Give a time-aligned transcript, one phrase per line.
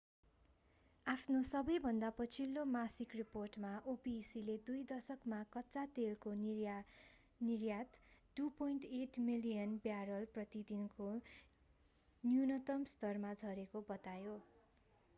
[1.05, 8.01] आफ्नो सबैभन्दा पछिल्लो मासिक रिपोर्टमा opec ले दुई दशकमा कच्चा तेलको निर्यात
[8.37, 11.11] 2.8 मिलियन ब्यारल प्रति दिनको
[12.23, 14.35] न्यूनतम स्तरमा झरेको बतायो